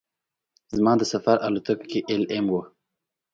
[0.75, 2.63] زما د سفر الوتکه کې ایل ایم وه.